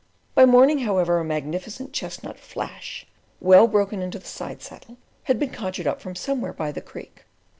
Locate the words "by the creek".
6.53-7.25